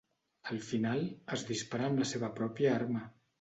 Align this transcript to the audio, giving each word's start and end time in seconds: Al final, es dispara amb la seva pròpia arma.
Al 0.53 0.61
final, 0.67 1.03
es 1.37 1.43
dispara 1.49 1.87
amb 1.91 2.03
la 2.05 2.09
seva 2.13 2.31
pròpia 2.41 2.73
arma. 2.81 3.05